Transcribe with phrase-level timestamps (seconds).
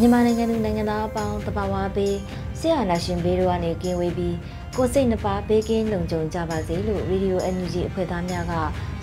[0.00, 2.16] မြန်မာနိုင်ငံသူနိုင်ငံသားအပေါင်းတဘာဝပေး
[2.58, 4.36] ဆရာနာရှင်ဘေးတို့ကနေကင်းဝေးပြီး
[4.76, 8.52] ကိုစိတ်နှပါဘေးကင်းလုံခြုံကြပါစေလို့ Radio NUG အဖွဲ့သားများက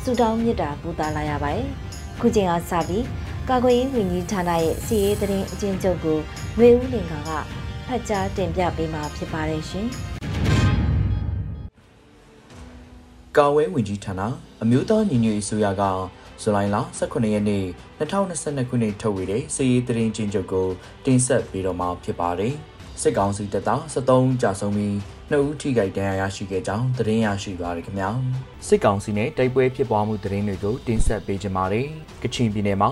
[0.03, 1.67] ဆုတောင်းမေတ္တာပို့သလာရပါတယ်။
[2.19, 3.05] ခုချိန်ကစပြီး
[3.49, 6.19] ကာကွယ်ရေးဝန်ကြီးဌာနရဲ့စီရေးသတင်းအကျဉ်းချုပ်ကို
[6.57, 7.29] ရွေဦးလင်ကက
[7.87, 9.87] ဖတ်ကြားတင်ပြပေးမှာဖြစ်ပါတယ်ရှင်။
[13.37, 14.21] ကာဝဲဝင်ကြီးဌာန
[14.63, 15.83] အမျိုးသားညီညွတ်ရေးဆိုရက
[16.41, 17.65] ဇူလိုင်လ18ရက်နေ့
[17.99, 20.67] 2022ခုနှစ်ထုတ်ဝေတဲ့စီရေးသတင်းချင်းချုပ်ကို
[21.05, 22.53] တင်ဆက်ပေးတော့မှာဖြစ်ပါတယ်။
[23.01, 24.95] စစ်ကောင်စီတပ်သား73ကြာဆုံးပြီး
[25.31, 28.09] နှစ်ဦးထိခိုက်ဒဏ်ရာရရှိခဲ့ကြောင်းသတင်းရရှိပါရခင်ဗျာ။
[28.67, 31.87] စစ်ကောင်စီနဲ့တိုက်ပွဲဖြစ်ပွားမှုသတင်းတွေကိုတင်ဆက်ပေးကြပါမယ်။
[32.23, 32.91] ကချင်ပြည်နယ်မှာ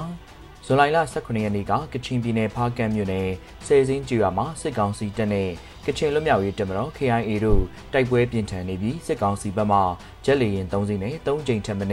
[0.67, 3.30] ဇူလိုင်လ18ရက်နေ့ကကချင်ပြည်နယ်ဖားကန့်မြို့နယ်
[3.66, 5.50] ဆယ်စင်းကျွာမှာစစ်ကောင်စီတပ်နဲ့
[5.86, 9.80] ကချင်လွတ်မြောက်ရေးတပ်မတော် KIA တို့တိုက်ပွဲပြင်းထန်နေပြီးစစ်ကောင်စီဘက်မှ
[10.25, 11.86] ဂျက်လီရင်3စီးနဲ့3ကြိမ်ထပ်မံ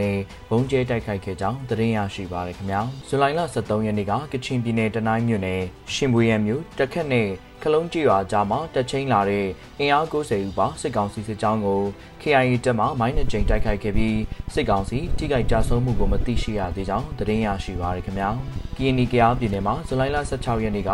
[0.49, 5.61] ဘုံကျဲတိုက်ခိုက်ခဲ့ကြောင်းသတင်းရရှိပါရခင်ဗျာဇူလိုင်လ23ရက်နေ့ကကချင်ပြည်နယ်တနိုင်းမြို့နယ်
[5.93, 7.29] ရှင်ပွေရမြို့တခက်နဲ့
[7.63, 9.47] ခလုံးကြီးရွာကြားမှာတက်ချင်းလာတဲ့
[9.79, 11.81] အင်အား90ဦးပါစစ်ကောင်စီစစ်ကြောင်းကို
[12.21, 14.17] KIA တပ်မှမိုင်းနဲ့ချိန်တိုက်ခိုက်ခဲ့ပြီး
[14.53, 18.29] စစ်ကောင်စီထိခိုက်ကြဆုံးမှုကိုမသိရှိရသေးကြောင်းသတင်းရရှိပါရခင်ဗျာ။
[18.75, 20.91] KNY ကရားပြည်နယ်မှာဇူလိုင်လ16ရက်နေ့က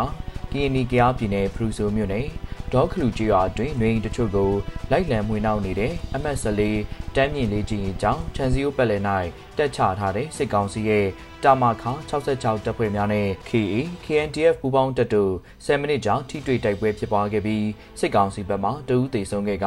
[0.52, 2.26] KNY ကရားပြည်နယ်ဖရူဆိုမြို့နယ်
[2.74, 4.50] ဒေါခလူကြီးရွာအတွင်းနေအိမ်တချို့ကို
[4.90, 9.02] လိုက်လံမှွေနှောက်နေတဲ့အမတ်14တမ်းမြင့်လေးကြီးအကြောင်းချန်စီယိုပက်လယ်၌
[9.58, 11.06] တက်ချထားတဲ့စစ်ကောင်စီရဲ့
[11.44, 13.74] တာမာခါ66တပ်ဖွဲ့များနဲ့ KA
[14.04, 15.32] KNDF ပူးပေါင်းတပ်တို့
[15.64, 17.66] 10မိနစ်ကြာထိတွေ့တိုက်ပွဲဖြစ်ပွားခဲ့ပြီး
[18.00, 19.66] စစ်ကောင်စီဘက်မှတဦးသေဆုံးခဲ့က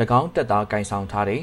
[0.20, 1.42] ၎င်းတပ်သားကင်ဆောင်ထားတဲ့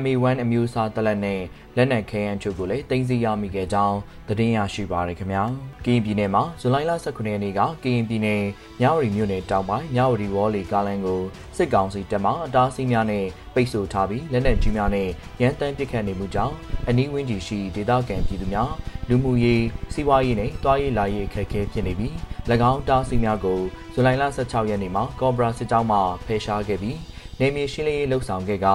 [0.00, 1.40] MA1 အမျိုးအစားတလက်နဲ့
[1.76, 5.44] လက်နက်ခဲယမ်းချုပ်ကိုလည်းတင်စီရမိခဲ့ကြောင်းသတင်းရရှိပါရခင်ဗျာ။
[5.84, 8.42] ကရင်ပြည်နယ်မှာဇူလိုင်လ19ရက်နေ့ကကရင်ပြည်နယ်
[8.80, 11.20] မြဝတီမြို့နယ်တောင်ပိုင်းမြဝတီဝေါ်လီကားလန်ကို
[11.56, 15.08] စစ်ကောင်စီတပ်မှအတားဆီးများနဲ့ပိတ်ဆို့ထားပြီးလက်နက်ကြီးများနဲ့
[15.40, 16.54] ရန်တမ်းပစ်ခတ်နေမှုကြောင့်
[16.88, 18.70] အနီးဝန်းကျင်ရှိဒေသခံပြည်သူများ
[19.08, 22.14] လူမှုရေးစီးပွားရေးနဲ့တွားရေးလာရေးအခက်အခဲဖြစ်နေပြီး၎
[22.70, 23.60] င်းတားဆီးများကို
[23.94, 26.96] ဇူလိုင်လ16ရက်နေ့မှာကော့ဘရာစစ်ကြောင်းမှဖယ်ရှားခဲ့ပြီး
[27.40, 28.66] နေမြေရှင်းလင်းရေးလှုပ်ဆောင်ခဲ့က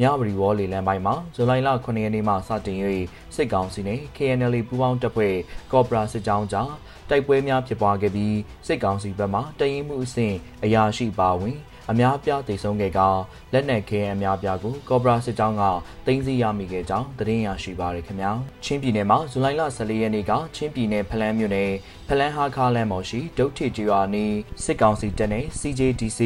[0.00, 2.78] မြဝတီဝေါ်လီလန်ပိုင်းမှာဇူလိုင်လ9ရက်နေ့မှစတင်၍
[3.34, 5.34] စစ်ကောင်စီနဲ့ KNL ပူးပေါင်းတပ်ဖွဲ့
[5.72, 6.72] ကော့ပရာစစ်ကြောင်းကြား
[7.10, 11.56] တိုက်ပွဲများဖြစ်ပွားခဲ့ပြီးစစ်ကောင်စီဘက်မှတရင်မှုအဆင့်အရာရှိပါဝင်
[11.90, 13.00] အများပြားတိတ်ဆုံးခဲ့က
[13.52, 15.62] လက်နက်ခဲအများပြားကိုကော့ဘရာစစ်ကြောင်းက
[16.06, 18.32] တင်စီရမိခဲ့ကြောင်းသတင်းရရှိပါရခင်ဗျာ
[18.64, 21.72] ချင်းပြည်နယ်မှာဇူလိုင်လ14ရက်နေ့ကချင်းပြည်နယ်ဖလန်းမြို့နယ်
[22.08, 24.26] ဖလန်းဟာခါလန်မော်ရှိဒုတ်ထီကျွာနီ
[24.64, 26.20] စစ်ကောင်စီတပ်နဲ့ CJDC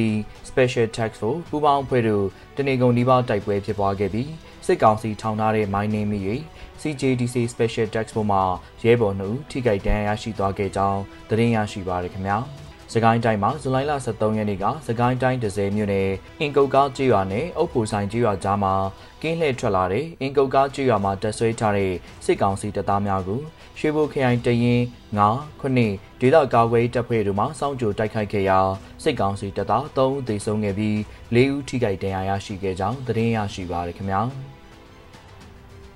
[0.48, 4.30] Special Task Force ပူးပေါင်းအဖွဲ့တို့တနေကုန်ဒီပါတိုက်ပွဲဖြစ်ပွားခဲ့ပြီး
[4.66, 6.18] စစ်ကောင်စီထောင်ထားတဲ့မိုင်းနေမိ၍
[6.80, 8.38] CJDC Special Task Force မှ
[8.84, 12.38] ရဲဘော်နှုတ်ထိခိုက်ဒဏ်ရာရရှိသွားခဲ့ကြောင်းသတင်းရရှိပါရခင်ဗျာ။
[12.94, 18.74] စကိုင်းတိုင်းမှာဇူလိုင်လ23ရက်နေ့ကစကိုင်းတိုင်းဒဇယ်မြို့နယ်အင်ကုတ်ကားကျေးရွာနဲ့အုတ်ဖိုဆိုင်ကျေးရွာကြားမှာ
[19.22, 21.92] ကင်းလှည့်ထွက်လာတဲ့အင်ကုတ်ကားကျေးရွာမှာတပ်ဆွဲထားတဲ့
[22.24, 23.40] စစ်ကောင်စီတပ်သားများကို
[23.78, 24.82] ရွှေဘိုခရိုင်တရင်
[25.18, 28.58] 9ခုနှစ်ဒေသကာကွယ်တပ်ဖွဲ့တို့မှစောင့်ကြိုတိုက်ခိုက်ခဲ့ရာ
[29.02, 30.96] စစ်ကောင်စီတပ်သား3ဦးသေဆုံးခဲ့ပြီး
[31.34, 34.22] 4ဦးထိခိုက်ဒဏ်ရာရရှိခဲ့ကြောင်းသတင်းရရှိပါရခင်ဗျာ။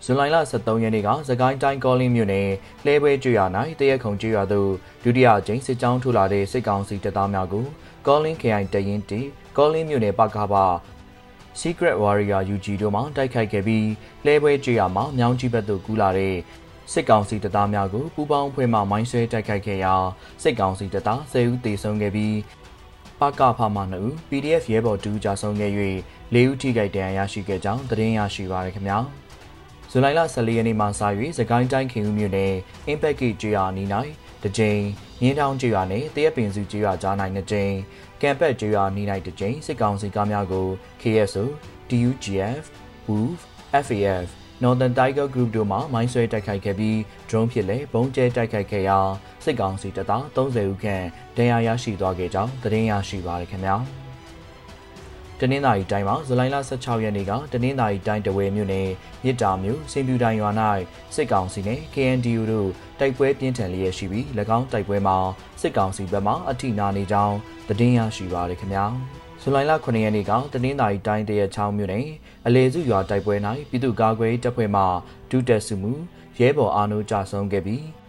[0.07, 2.49] ဇူလိုင်လ23ရက်နေ့ကသကိုင်းတိုင်းကောလင်းမြို့နယ်
[2.85, 4.71] လှဲပွဲကျွော်၌တရက်ခုံကျွော်သို့
[5.03, 7.67] ဒုတိယကျင်းစစ်ကြောင်းထိုးလာတဲ့စစ်ကောင်စီတပ်သားများကို
[8.07, 9.21] ကောလင်း KI တရင်တီ
[9.57, 10.55] ကောလင်းမြို့နယ်ပကပ
[11.61, 13.89] Secret Warrior UG တို့မှတိုက်ခိုက်ခဲ့ပြီး
[14.25, 16.37] လှဲပွဲကျွော်မှာမြောင်းကြီးဘက်သို့ကူးလာတဲ့
[16.93, 19.95] စစ်ကောင်စီတပ်သားများကိုပူးပေါင်းဖွဲ့မှမိုင်းဆွဲတိုက်ခိုက်ခဲ့ရာ
[20.43, 22.37] စစ်ကောင်စီတပ်သား10ဦးသေဆုံးခဲ့ပြီး
[23.21, 25.73] ပကဖမှ2ဦး PDF ရဲဘော်2ဦးကြာဆုံးခဲ့၍
[26.35, 29.01] 4ဦးထိခိုက်ဒဏ်ရာရရှိခဲ့ကြောင်းသတင်းရရှိပါရခင်ဗျာ။
[29.97, 30.89] ဇူလိုင်လ14ရက်နေ့မှစ၍
[31.39, 32.55] စကိုင်းတိုင်းခင်ဦးမြို့နယ်
[32.93, 34.11] Impact ကျွော်နီနိုင်
[34.43, 34.83] တကြိမ်
[35.21, 37.75] မြင်းတောင်ကျွော်နဲ့တရက်ပင်စုကျွော်ကြားနိုင်တစ်ကြိမ်
[38.23, 40.67] ကံပက်ကျွော်နီနိုင်တစ်ကြိမ်စစ်ကောင်စီကားများကို
[41.03, 41.45] KSO
[41.91, 42.65] DUGF
[43.09, 43.39] WOOF
[43.85, 44.27] FAF
[44.63, 46.97] Northern Tiger Group တို့မှမိုင်းဆွဲတိုက်ခိုက်ခဲ့ပြီး
[47.29, 48.99] drone ဖြစ်လဲဘုံကျဲတိုက်ခိုက်ခဲ့ရာ
[49.45, 51.05] စစ်ကောင်စီတပ်သား30ဦးခန့်
[51.37, 54.04] ဒဏ်ရာရရှိသွားခဲ့ကြောင်းသတင်းရရှိပါရခင်ဗျာတ
[55.53, 58.89] နင်္သာရီတိုင်းမှာဇူလိုင်လ16ရက်နေ့ကတနင်္သာရီတိုင်းတဝဲမြို့နယ်
[59.25, 60.51] မြစ်တာမြို့စင်ပြူတိုင်းရွာ၌
[61.15, 62.71] စစ်ကောင်စီနှင့် KNDU တို့
[63.01, 64.25] တိုက်ပွဲပြင်းထန်လျက်ရှိပြီး၎
[64.57, 65.17] င်းတိုက်ပွဲမှာ
[65.61, 67.37] စစ်ကောင်စီဘက်မှအထိနာနေကြောင်း
[67.69, 68.85] သတင်းရရှိပါရခင်ဗျာ
[69.41, 72.07] ဇူလိုင်လ9ရက်နေ့ကတနင်္သာရီတိုင်းတရချောင်းမြို့နယ်
[72.47, 73.35] အလေစုရွာတိုက်ပွဲ၌
[73.71, 74.83] ပြည်သူ့ကာကွယ်တပ်ဖွဲ့မှ
[75.31, 75.93] ဒုတက်စုမှု
[76.41, 78.04] ရဲဘော်အာနိုကြဆုံးခဲ့ပြီး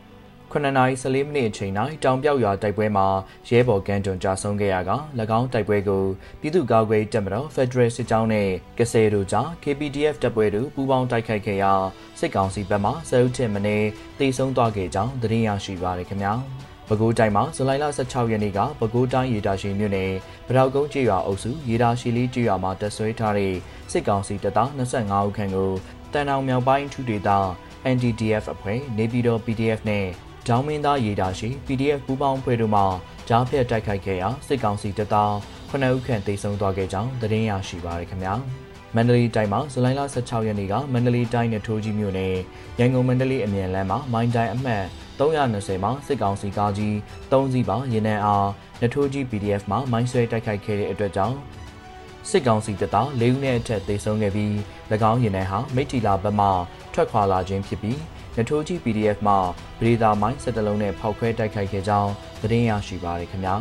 [0.55, 1.73] 9:14မိနစ်အချိန်၌
[2.03, 3.07] တောင်ပြောက်ရွာတိုက်ပွဲမှာ
[3.49, 4.91] ရဲဘော်ကန်တွန်ကြဆုံးခဲ့ရက၎
[5.37, 6.03] င်းတိုက်ပွဲကို
[6.41, 11.73] ပြည်သူ့ကာကွယ်တပ်မတော် Federal စစ်ကြောင်းနှင့်ကစဲတို့ကြား KPDF တပ်ဖွဲ့တို့ပူးပေါင်းတိုက်ခိုက်ခဲ့ရာ
[12.19, 13.87] စစ်ကောင်စီဘက်မှဆယ်ဦးထက်မနည်း
[14.19, 16.33] တေဆုံးသွားခဲ့ကြောင်းသတင်းရရှိပါရခင်ဗျာ။
[16.89, 20.11] ပဲခူးတိုင်းမှာဇူလိုင်လ16ရက်နေ့ကပဲခူးတိုင်းရေတာရှိမြို့နယ်
[20.47, 23.53] ဗရောက်ကုန်းကျေးရွာအုပ်စုရေတာရှိလေးကျေးရွာမှာတပ်ဆွဲထားတဲ့
[23.91, 25.71] စစ်ကောင်စီတပ်သား25ဦးခန့်ကို
[26.13, 27.29] တန်အောင်မြောက်ပိုင်းထူဒေသ
[27.95, 30.05] NDDF အဖွဲ့နေပြည်တော် PDF နဲ့
[30.47, 32.83] ဒေါင်းမင်းသားရေတာရှိ PDF ပူးပေါင်းဖွဲ့တို့မှ
[33.27, 35.31] ကြားဖြတ်တိုက်ခိုက်ခဲ့ရာစစ်ကောင်စီတပ်သား
[35.71, 38.33] 9ဦးခန့်တေဆုံးသွားခဲ့ကြောင်းသတင်းရရှိပါရခင်ဗျာ
[38.95, 42.35] မန္တလေးတိုင်းမှာဇူလိုင်လ16ရက်နေ့ကမန္တလေးတိုင်းနဲ့ထိုးကြီးမြို့နယ်
[42.79, 44.83] ရန်ကုန်မန္တလေးအမြန်လမ်းမှာမိုင်းတိုင်းအမှတ်
[45.19, 46.93] 320မှာစစ်ကောင်စီကားကြီး
[47.31, 48.47] 3စီးပါရင်နံအား
[48.81, 51.37] နထိုးကြီး PDF မှာမိုင်းဆွဲတိုက်ခိုက်ခဲ့တဲ့အတွက်ကြောင့်
[52.29, 54.51] စစ်ကောင်စီတပ်သား၄ဦးနဲ့အထက်သေဆုံးခဲ့ပြီး၎
[55.11, 56.47] င်းရင်နံဟာမိထီလာဘက်မှ
[56.93, 57.99] ထွက်ခွာလာခြင်းဖြစ်ပြီး
[58.37, 59.35] နထိုးကြီး PDF မှ
[59.79, 62.11] ဗဒေတာမိုင်း၁၁လုံးနဲ့ဖောက်ခွဲတိုက်ခိုက်ခဲ့ကြောင်း
[62.41, 63.55] သတင်းရရှိပါရခင်ဗျာ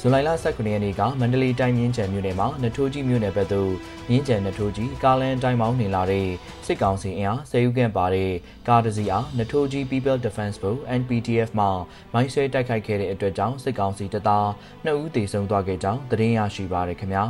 [0.00, 3.72] ဇူလိုင်လ19ရက်နေ့ကမန္တလေးတိုင်းမြင်းကျန်မြို့နယ်မှာနထိုးကြီးမြို့နယ်ဘက်သို့
[4.08, 6.28] မြင်းကျန်နထိုးကြီးကားလန်တိုင်းမောင်းနေလာတဲ့
[6.66, 8.32] စစ်ကောင်စီအင်အား၁၀ဦးခန့်ပါတဲ့
[8.68, 11.66] ကားတစ်စီးအားနထိုးကြီး People Defense Force NPDF မှ
[12.12, 14.46] မိုင်းဆွဲတိုက်ခိုက်ခဲ့တဲ့အတွက်ကြောင့်စစ်ကောင်စီတပ်သား
[14.84, 17.24] 2ဦးသေဆုံးသွားခဲ့ကြောင်းသတင်းရရှိပါရခင်ဗျာ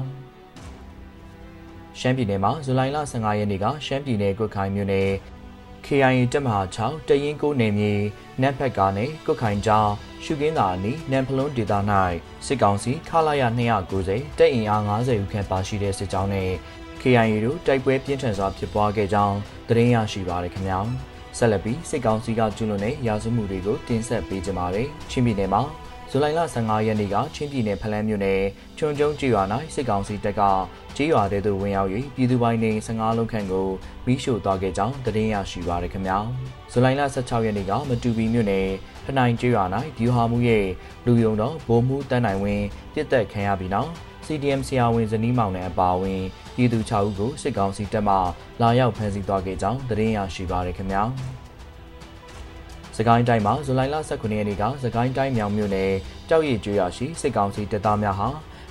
[2.01, 5.11] ရှမ်းပြည်နယ်မှာဇူလိုင်လ15ရက်နေ့ကရှမ်းပြည်နယ်ကွတ်ခိုင်မြို့နယ်
[5.87, 7.93] KIA တပ်မဟာ6တရင်ကိုနေမြေ
[8.43, 9.89] နတ်ဖက်ကားနဲ့ကုတ်ခိုင်ကြား
[10.25, 11.73] ရှုကင်းသာအနီးနန်ဖလွန်းဒေသ၌
[12.47, 13.43] စစ်ကောင်စီခလာရ
[13.91, 16.51] 290တပ်အင်အား90ဦးခန့်ပါရှိတဲ့စစ်ကြောင်းနဲ့
[17.01, 19.37] KIA တို့တိုက်ပွဲပြင်းထန်စွာဖြစ်ပွားခဲ့ကြောင်း
[19.69, 20.81] သတင်းရရှိပါရခင်ဗျာ
[21.39, 25.63] ဆက်လက်ပြီးစစ်ကောင်စီကကျူးလွန်တဲ့ရာဇဝမှုတွေကိုတင်ဆက်ပေးကြပါမယ်ချင်းပြည်နယ်မှာ
[26.11, 28.43] ဇူလိုင်လ15ရက်နေ့ကချင်းပြည်နယ်ဖလန်းမြို့နယ်
[28.79, 29.43] ချွန်ကျုံကျေးရွာ၌
[29.75, 30.43] စစ်ကောင်စီတပ်က
[30.97, 33.69] ကျေးရွာတဲသို့ဝင်ရောက်၍ပြည်သူပိုင်းနေ15လုံးခန့်ကို
[34.07, 36.19] မိရှို့သွားခဲ့ကြောင်းသတင်းရရှိပါရခင်ဗျာ
[36.73, 38.67] ဇူလိုင်လ16ရက်နေ့ကမတူပီမြို့နယ်
[39.05, 39.65] ဖနိုင်ကျေးရွာ၌
[39.99, 40.67] ဗျူဟာမှုရဲ့
[41.07, 43.91] လူယုံတော်ဗိုလ်မှူးတန်းနိုင်ဝင်းပြစ်တက်ခံရပြီးနောက်
[44.27, 46.23] CDM ဆရာဝန်ဇနီးမောင်နဲ့အပါအဝင်
[46.57, 48.17] ပြည်သူ6ဦးကိုစစ်ကောင်စီတပ်မှ
[48.61, 51.03] လာရောက်ဖမ်းဆီးသွားခဲ့ကြောင်းသတင်းရရှိပါရခင်ဗျာ
[52.97, 55.93] စကိုင်းတိုင်းမှာဇူလိုင်လ19ရက်နေ့ကစကိုင်းတိုင်းမြောင်မြို့နယ်
[56.29, 58.29] ကြောက်ရည်ကျွော်ရှိစစ်ကောင်စီတပ်သားများဟာ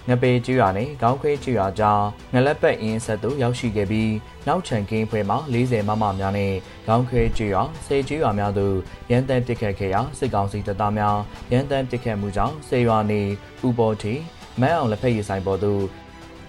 [0.09, 4.13] ငပေကျွော်နဲ့ခေါင်းခွဲကျွော်ကြားငလက်ပတ်အင်းဆက်သို့ရောက်ရှိခဲ့ပြီး
[4.47, 6.53] နောက်ချန်ကင်းဖွဲမှာ40မမများနဲ့
[6.87, 8.75] ခေါင်းခွဲကျွော်စေကျွော်များသို့
[9.11, 11.17] ရန်တမ်းပစ်ခတ်ခဲ့ရာစစ်ကောင်စီတပ်သားများ
[11.51, 13.21] ရန်တမ်းပစ်ခတ်မှုကြောင့်စေရွာနေ
[13.67, 14.13] ဥပေါ်တီ
[14.61, 15.83] မန်းအောင်လက်ဖက်ရည်ဆိုင်ပေါ်သို့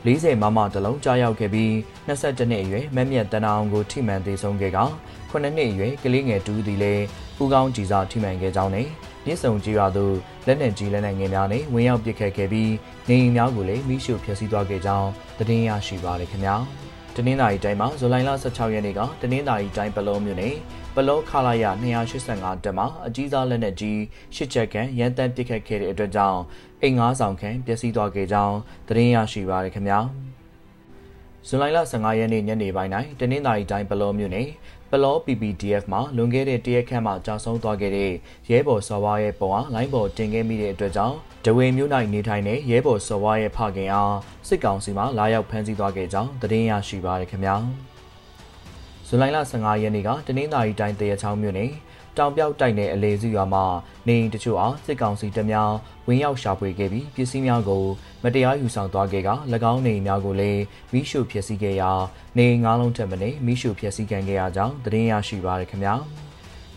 [0.06, 1.70] 40မမတလုံးကြားရောက်ခဲ့ပြီး
[2.06, 4.78] 22နှစ်အရွယ်မက်မြတ်တန်းအောင်ကိုထိမှန်သေးဆုံးခဲ့က
[5.37, 7.05] 9နှစ်အရွယ်ကလေးငယ်တူးသည်လည်း
[7.37, 8.88] ပူကောင်းကြည်စာထိမှန်ခဲ့ကြောင်းနဲ့
[9.27, 10.15] မြစ်ဆုံကြီးရွာသို့
[10.47, 12.73] လက်နက်ကြီးလက်နက်ငယ်များနဲ့ဝင်ရောက်ပစ်ခတ်ခဲ့ပြီး
[13.09, 16.56] နေအိမ်များကိုလည်းမိရှုဖျက်ဆီးသွားခဲ့ကြောင်းသတင်းရရှိပါရခင်ဗျာ
[17.15, 20.55] တနင်္သာရီတိုင်းမှာဇူလိုင်လ16ရက်နေ့ကတနင်္သာရီတိုင်းပလောမြို့နယ်
[20.94, 21.65] ပလောခလာရ
[22.15, 24.00] 285တက်မှာအကြီးစားလက်နက်ကြီး
[24.35, 26.40] ရှစ်ချက်ကန်ရန်တမ်းပစ်ခတ်ခဲ့တဲ့အတွက်ကြောင့်
[26.83, 28.57] အိမ်ငါးဆောင်ခန့်ပျက်စီးသွားခဲ့ကြောင်း
[28.88, 30.00] သတင်းရရှိပါရခင်ဗျာ
[31.49, 34.49] ဇူလိုင်လ15ရက်နေ့ညနေပိုင်း၌တနင်္သာရီတိုင်းပလောမြို့နယ်
[34.90, 38.12] ပလော PPDF မှာလွန်ခဲ့တဲ့တရက်ခန့်မှကြာဆုံးသွားခဲ့တဲ့
[38.50, 44.16] ရဲဘော်စော်ဝါရဲ့ပုံအားလိုင်းပေါ်တင်ခဲ့မိတဲ့အတွက်ကြောင့်ဒဝေမြို့၌နေထိုင်တဲ့ရဲဘော်စော်ဝါရဲ့ဖခင်အား
[44.49, 47.57] စစ်ကောင်စီမှလာရောက်ဖမ်းဆီးသွားခဲ့ကြောင်းသတင်းရရှိပါရခင်ဗျာ
[49.07, 51.71] ဇူလိုင်လ15ရက်နေ့ကတနင်္သာရီတိုင်းတရချောင်းမြို့နယ်
[52.18, 53.64] တောင်ပြောက်တိုက်နယ်အလေစုရွာမှာ
[54.06, 55.73] နေအိမ်တချို့အားစစ်ကောင်စီတပ်များ
[56.06, 57.85] ဝင်ရောက်ရှာဖွေခဲ့ပြီးပစ္စည်းများကို
[58.23, 59.30] မတရားယူဆောင်သွားခဲ့က၎
[59.73, 61.90] င်းနေအိမ်များကိုလည်းမိရှုဖျက်ဆီးခဲ့ရာ
[62.37, 65.94] နေအိမ်၅လုံးထက်မနည်းမိရှုဖျက်ဆီးခံခဲ့ရကြောင်းသတင်းရရှိပါရခင်ဗျာ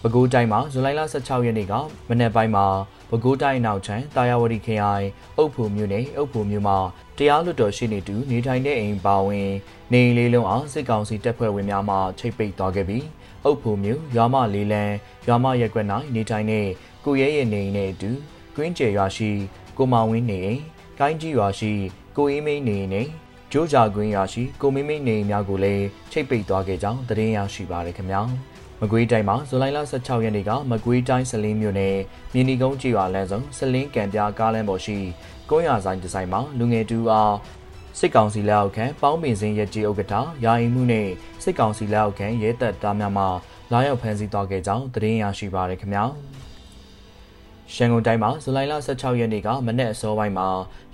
[0.01, 1.73] ပဲခူးတိုင်းမှာဇူလိုင်လ16ရက်နေ့က
[2.09, 2.65] မနက်ပိုင်းမှာ
[3.09, 6.77] ပဲခူးတိုင်းနောက်ချမ်းတာယာဝတီခရိုင်အုပ်ဖို့မြို့နယ်အုပ်ဖို့မြို့မှာ
[7.17, 9.51] တရားလွတ်တော်ရှိနေသူနေထိုင်တဲ့အိမ်ပါဝင်
[9.93, 13.03] နေအိမ်လေးလုံးအောင်စစ်ကောင်စီတပ်ဖွဲ့ဝင်များမှချိတ်ပိတ်သွားခဲ့ပြီး
[13.45, 14.95] အုပ်ဖို့မြို့ရွာမလေးလန်း
[15.27, 16.67] ရွာမရက်ကွက်၌နေထိုင်တဲ့
[17.05, 18.11] ကိုရဲရဲ့နေအိမ်နဲ့အတူ
[18.55, 19.29] ကွင်းကျယ်ရွာရှိ
[19.77, 20.61] ကိုမောင်ဝင်းနေအိမ်
[20.99, 21.71] ကိုင်းကြီးရွာရှိ
[22.17, 23.07] ကိုအေးမိန်နေအိမ်နဲ့
[23.51, 28.21] ကျိုးကြကွင်းရွာရှိကိုမိမိနေအိမ်များကိုလည်းချိတ်ပိတ်သွားခဲ့ကြောင်းသတင်းရရှိပါရခင်ဗျာ
[28.81, 31.97] မကွေးတိုင်းမှာဇူလိုင်လ16ရက်နေ့ကမကွေးတိုင်းစလင်းမြို့နယ်
[32.33, 34.97] မြင်းဒီကုန်းကျေးရွာလမ်းဆောင်စလင်းကံပြားကားလမ်းပေါ်ရှိ
[35.49, 37.33] ကုန်းရဆိုင်ဒီဇိုင်းမှာလူငယ်တူအား
[37.97, 41.07] စစ်ကောင်စီလက်အောက်ခံပေါင်းပင်စင်းရဲကြီးဥက္ကဋ္ဌယာယီမှုနဲ့
[41.43, 43.25] စစ်ကောင်စီလက်အောက်ခံရဲတပ်သားများမှ
[43.71, 46.03] လာရောက်ဖမ်းဆီးသွားခဲ့ကြောင်းသတင်းရရှိပါရခင်ဗျာ
[47.75, 50.47] ရန်ကုန်တိုင်းမှာဇူလိုင်လ16ရက်နေ့ကမနေ့အစောပိုင်းမှာ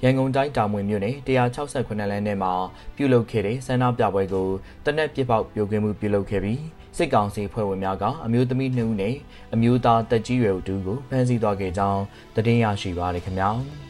[0.04, 2.54] ရန်ကုန်တိုင်းတာမွေမြို့နယ်168လမ်းထဲမှာ
[2.96, 4.48] ပြုလုပ်ခဲ့တဲ့ဆန္ဒပြပွဲကို
[4.86, 6.62] တနက်ပြပောက်ပြိုကွင်းမှုပြုလုပ်ခဲ့ပြီး
[6.98, 9.16] စစ်ကောင်စီဖွဲ့ဝင်များကအမျိုးသမီး2ဦးနဲ့
[9.54, 12.02] အမျိုးသားတက်ကြီးရွယ်တူကိုဖမ်းဆီးသွားခဲ့ကြောင်း
[12.36, 13.52] သတင်းရရှိပါရခင်ဗျာ။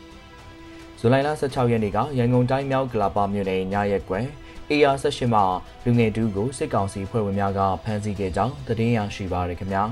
[0.99, 4.25] ဇူလိုင်လ16ရက်နေ့ကရန်ကုန်တိုင်းမြောက်ကလာပါမြို့နယ်ညရက်ကွယ်
[4.71, 5.43] AR18 မှာ
[5.83, 9.83] လူငယ်တူကိုစစ်ကောင်စီဖွဲ့ဝင်များကဖမ်းဆီးခဲ့ကြောင်းသတင်းရရှိပါရခင်ဗျာ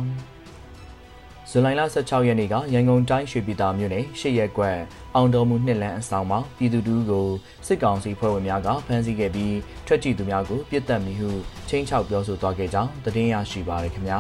[1.50, 4.77] ဇူလိုင်လ16ရက်နေ့ကရန်ကုန်တိုင်းရွှေပြည်သာမြို့နယ်ရှစ်ရက်ကွယ်
[5.15, 7.27] အောင်တော်မူနှစ်လန်းအဆောင်မှာပြည်သူတူကို
[7.67, 9.55] စစ်ကောင်စီဖွဲ့ဝင်များကဖမ်းဆီးခဲ့ပြီး
[9.86, 11.29] ထွက်ကြည့်သူများကိုပြစ်တက်မိဟု
[11.69, 14.19] ချင်းချောက်ပြောဆိုသွားခဲ့ကြောင်းသတင်းရရှိပါရခင်ဗျာ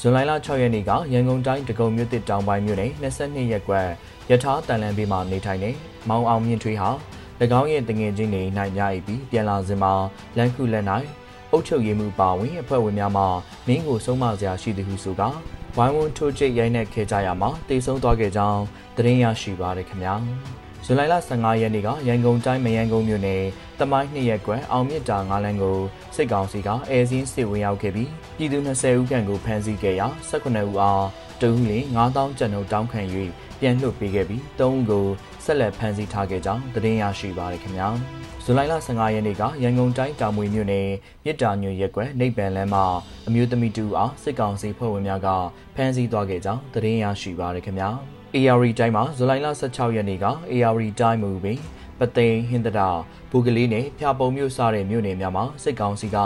[0.00, 3.88] ဇွန်လ6ရက်နေ့ကရန်ကုန်တိုင်းတကုံမြို့တစ်တောင်ပိုင်းမြို့နယ်22ရက်ကွက်
[4.30, 5.70] ယထာတန်လန်ဘေးမှာနေထိုင်နေ
[6.08, 6.90] မောင်အောင်မြင့်ထွေးဟာ၎
[7.60, 9.92] င်းရဲ့တငယ်ချင်းတွေနိုင်ကြ၏ပြီးပြန်လာစဉ်မှာ
[10.36, 10.84] လန်ခုလက်၌
[11.52, 13.24] အုတ်ချုပ်ရည်မှုပါဝင်အဖွဲ့ဝင်များမှ
[13.66, 15.22] မင်းကိုဆုံးမစရာရှိသည်ဟုဆိုက
[15.76, 18.62] ဝိုင်းဝန်းထိုးကျိတ်ရိုက်နှက်ခဲ့ကြရမှာတိတ်ဆုံးသွားခဲ့ကြောင်း
[18.96, 20.14] သတင်းရရှိပါရခင်ဗျာ
[20.84, 23.42] ဇူလိုင်လ15ရက်နေ့ကရန်ကုန်တိုင်းမရန်ကုန်မြို့နယ်
[23.78, 25.78] တမိုင်းနှစ်ရက်ကွယ်အောင်မြင့်တာငါးလန်းကို
[26.16, 31.04] စစ်ကောင်စီကအဲစင်းစစ်ဝင်ရောက်ခဲ့ပြီးပြည်သူ20ဦးခန့်ကိုဖမ်းဆီးခဲ့ရာ18ဦးအား
[31.42, 33.00] တဦးလ9000ကျပ်နှုန်းတောင်းခံ၍
[33.60, 35.06] ပြန်လွှတ်ပေးခဲ့ပြီး၃ဦးကို
[35.44, 37.88] ဆက်လက်ဖမ်းဆီးထားခဲ့ကြောင်းသတင်းရရှိပါရခင်ဗျာ
[38.44, 40.88] ဇူလိုင်လ15ရက်နေ့ကရန်ကုန်တိုင်းတာမွေမြို့နယ်
[41.24, 42.84] မြစ်တာညွရက်ကွယ်နေပန်လမ်းမှာ
[43.28, 45.28] အမျိုးသမီးတူအားစစ်ကောင်စီဖွဲ့ဝင်များက
[45.74, 47.88] ဖမ်းဆီးသွားခဲ့ကြောင်းသတင်းရရှိပါရခင်ဗျာ
[48.34, 51.58] AR တိုင်းမှာဇူလိုင်လ16ရက်နေ့က AR တိုင်းမူပင်
[52.00, 52.88] ပသိမ်ဟင်တတာ
[53.30, 56.16] ဘူကလေးနဲ့ဖျာပုံမြို့စတဲ့မြို့နယ်များမှာစစ်ကောင်စီက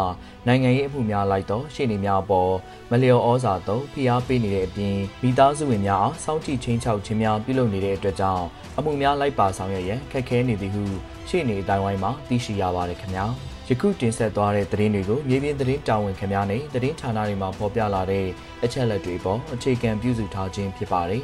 [0.46, 2.52] နိုင်ငံရေးအမှုများလိုက်တော့ရှေ့နေများအပေါ်
[2.90, 8.44] မလျော်ဩဇာသုံးဖိအားပေးနေတဲ့အပြင်မိသားစုဝင်များအားစောင့်ကြည့်ချင်းချောက်ခြင်းများပြုလုပ်နေတဲ့အတွက်ကြောင့်
[8.78, 10.84] အမှုများလိုက်ပါဆောင်ရွက်ရန်ခက်ခဲနေသည်ဟု
[11.28, 13.26] ရှေ့နေအတိုင်းဝိုင်းမှာသိရှိရပါတယ်ခင်ဗျာ
[13.68, 18.26] ယခုတင်ဆက်သွားတဲ့သတင်းတွေကိုမြေပြင်သတင်းတာဝန်ခင်များနဲ့သတင်းဌာနတွေမှာဖော်ပြလာတဲ့
[18.64, 21.22] အချက်လက်တွေပေါ်အခြေခံပြုစုထားခြင်းဖြစ်ပါတယ်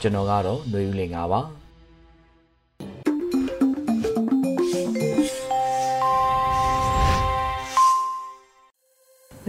[0.00, 1.65] ကျွန်တော်ကတော့ຫນွေဦးလင်ပါ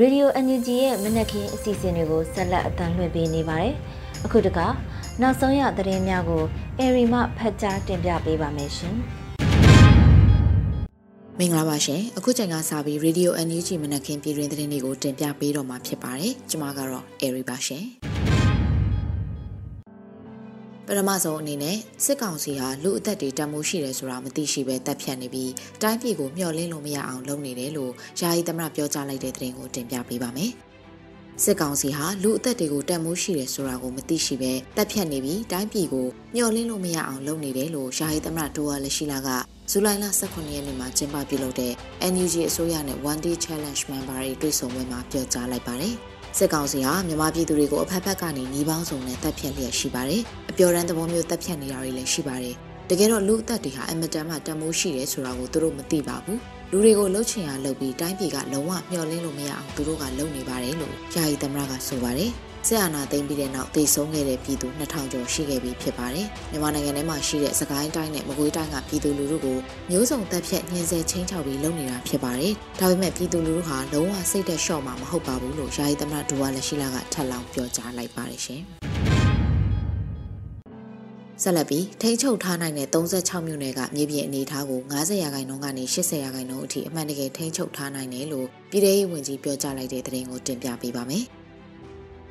[0.02, 3.74] ရေဒီယို NUG ရဲ့မနက်ခင်းအစီအစဉ်တွေကိုဆက်လက်အသံလွှင့်ပေးနေပါတယ်။
[4.26, 4.60] အခုတက
[5.22, 6.44] နောက်ဆုံးရသတင်းများကို
[6.80, 8.96] အေရီမှဖတ်ကြားတင်ပြပေးပါမယ်ရှင်။
[11.40, 17.86] မင်္ဂလာပါရှင်။အခုချိန်ကစပြီး Radio NUG မနက်ခင်းပြည်တွင်သတင်းတွေကိုတင်ပြပေးတော့မှာဖြစ်ပါတယ်။ကျွန်မကတော့အေရီပါရှင်။
[20.90, 25.52] ပထမဆုံးအနေနဲ့စစ်ကောင်စီဟာလူအသက်တွေတန်မိုးရှိတယ်ဆိုတာမသိရှိပဲတပ်ဖြတ်နေပြီး
[25.82, 30.52] တိုင်းပြည်ကိုမျှော်လင့်လို့မရအောင်လုပ်နေတယ်လို့ယာယီသမရပြောကြားလိုက်တဲ့သတင်းကိုတင်ပြပေးပါမယ်။
[31.44, 39.30] စစ်ကောင်စီဟာလူအသက်တွေကိုတန်မိုးရှိတယ်ဆိုတာကိုမသိရှိပဲတပ်ဖြတ်နေပြီးတိုင်းပြည်ကိုမျှော်လင့်လို့မရအောင်လုပ်နေတယ်လို့ယာယီသမရတိုဝါလက်ရှိလာက
[39.72, 41.74] ဇူလိုင်လ18ရက်နေ့မှာကျင်းပပြုလုပ်တဲ့
[42.14, 45.96] NUG အစိုးရနဲ့ One Day Challenge Member တွေတွေ့ဆုံပွဲမှာပြောကြားလိုက်ပါတယ်။
[46.38, 52.56] စစ်ကောင်စီဟာမြန်မာပြည်သူတွေကိုအဖက်ဖက်ကနေညီပေါင်းစုံနဲ့တပ်ဖြတ်လျက်ရှိပါတယ်။အပျော်ရန်သဘောမျိုးတပ်ဖြတ်နေတာတွေလည်းရှိပါတယ်။
[52.90, 56.40] တကယ်တော့လူအသက်တွေဟာအမတန်မှတန်မိုးရှိတယ်ဆိုတာကိုသူတို့မသိပါဘူး။
[56.72, 62.32] လူတွေကိုလှုပ်ချင်ရလှုပ်ပြီးတိုင်းပြည်ကလုံးဝမျှော်လင့်လို့မရအောင်သူတို့ကလုပ်နေပါတယ်လို့ယာယီသမရကဆိုပါတယ်။
[62.68, 69.58] ဆက်အာဏာသိမ်းပြီးတဲ့နောက်တည်ဆုံးခဲ့တဲ့ပြည်သူ2000ကျော်ရှိခဲ့ပြီးဖြစ်ပါတယ်။မြန်မာနိုင်ငံထဲမှာရှိတဲ့စကိုင်းတိုင်းနဲ့မကွေးတိုင်းကပြည်သူလူထုကို
[69.92, 78.64] မျိုးစုံတပ်ဖြတ်ညှဉ်းဆဲချင်းချောက်ပြီးလုပ်နေတာဖြစ်ပါတယ်။ဒါပေမဲ့ပြည်သူလူထုဟာလုံးဝစိတ်သက်လျှော့မှာမဟုတ်ပါဘူးလို့ယာယီသမ္မတဒူဝါလက်ရှိလာကထပ်လောင်းပြောကြားလိုက်ပါတယ်ရှင်။
[81.44, 91.26] ဆက်လက်ပြီးထိန်းချုပ်ထားနိုင်တဲ့36မြို့နယ်ကမြေပြင်အနေအထားကို90ရာခိုင်နှုန်းကနေ80ရာခိုင်နှုန်းအထိအမှန်တကယ်ထိန်းချုပ်ထားနိုင်တယ်လို့ပြည်ထောင်ရေးဝန်ကြီးပြောကြားလိုက်တဲ့သတင်းကိုတင်ပြပေးပါမယ်။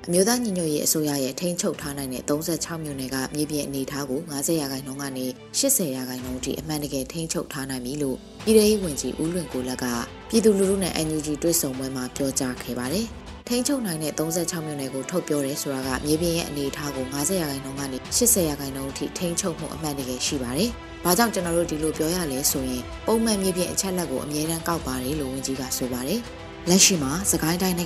[0.08, 5.26] အမျိုးသားညီညွတ်ရေးအစိုးရရဲ့ထိန်းချုပ်ထားနိုင်တဲ့36မြို့နယ်ကမြေပြင်အနေအထားကို90ရာခိုင်နှုန်းကနေ
[5.58, 9.84] 80ရာခိုင်နှုန်းထိအမှန်တကယ်ထိန်းချုပ်ထားနိုင်ပြီလို့ပြည်ထောင်ရေးဝန်ကြီးဦးလွင်ကိုလက်က
[10.30, 13.06] ပြည်သူလူထုနဲ့ NUG တွေ့ဆုံပွဲမှာပြောကြားခဲ့ပါတယ်။
[13.48, 20.70] ထိန်းချုပ်နိုင်တဲ့36မြို့နယ်ကိုထုတ်ပြောတယ်ဆိုတာကမြေပြင်ရဲ့အနေအထားကို90ရာခိုင်နှုန်းကနေ80ရာခိုင်နှုန်းအထိထိန်းချုပ်မှုအမှန်တကယ်ရှိပါတယ်။
[21.04, 26.20] ဘာကြောင့်ကျွန်တော်တို့ဒီလိုပြောရလဲဆိုရင်ပုံမှန်မြေပြင်အချက်လက်ကိုအမြဲတမ်းကောက်ပါတယ်လို့ဝန်ကြီးကဆိုပါတယ်။
[26.70, 27.82] လက်ရှိမှာစကိုင်းတိုင်းက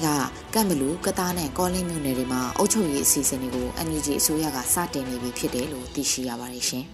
[0.55, 6.85] ကန့်ဘလူကတားနဲ့ကောလင်းမြို့နယ်တွေမှာအုပ်ချုပ်ရေးအစီအစဉ်တွေကို NUG အစိုးရကစတင်နေပြီဖြစ်တယ်လို့သိရှိရပါတယ်ရှင်။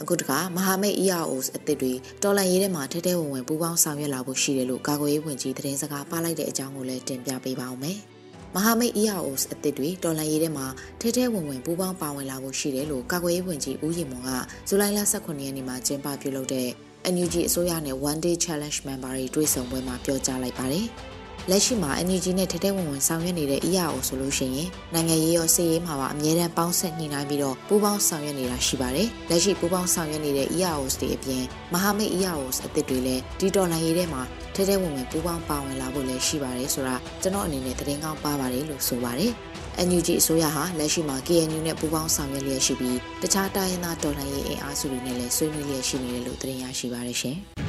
[0.00, 7.98] အခုတခါမဟာမိတ် EROs အသစ်တွေတော်လန်ရေးထဲမှာထဲထဲဝင်ဝင်ပူးပေါင်းဆောင်ရွက်လာဖို့ရှိတယ်လို့ကာကွယ်ရေးဝန်ကြီးသတင်းစကားပါလိုက်တဲ့အကြောင်းကိုလည်းတင်ပြပေးပါောင်းမယ်။
[8.54, 10.66] မဟာမိတ် EROs အသစ်တွေတော်လန်ရေးထဲမှာ
[11.00, 14.30] ထဲထဲဝင်ဝင်ပူးပေါင်းပါဝင်လာဖို့ရှိတယ်လို့ကာကွယ်ရေးဝန်ကြီးဦးရင်မွန်က
[14.68, 16.70] ဇူလိုင်လ18ရက်နေ့မှာကျင်းပပြုလုပ်တဲ့
[17.14, 20.86] NUG အစိုးရနဲ့ One Day Challenge Member တွေတွေ့ဆုံပွဲမှာပြောကြားလိုက်ပါတယ်။
[21.50, 34.22] လက်ရှိမှာ NUG နဲ့ထထဝင်ဝင်ဆောင်ရွက်နေတဲ့ EAO ဆိုလို့ရှိရင်နိုင်ငံရေးရောစစ်ရေးမှာပါအမြဲတမ်းပေါင်းဆက်ညှိနှိုင်းပြီးတော့ပူးပေါင်းဆောင်ရွက်နေတာရှိပါတယ်။လက်ရှိပူးပေါင်းဆောင်ရွက်နေတဲ့ EAOs တွေအပြင်မဟာမိတ် EAOs အသစ်တွေလည်းဒီတော်လှန်ရေးထဲမှာ
[34.54, 39.32] ထထဝင်ဝင်ပူးပေါင်းပါဝင်လာဖို့လည်းရှိပါတယ်ဆိုတာကျွန်တော်အနေနဲ့သတင်းကောင်းပါပါတယ်လို့ဆိုပါတယ်။
[39.88, 47.38] NUG အစိုးရဟာလက်ရှိမှာ KNU နဲ့ပူးပေါင်းဆောင်ရွက်လျက်ရှိပြီးတခြားတိုင်းရင်းသားတော်လှန်ရေးအင်အားစုတွေနဲ့လည်းဆွေးနွေးလျက်ရှိနေတယ်လို့သတင်းရရှိပါရရှင်။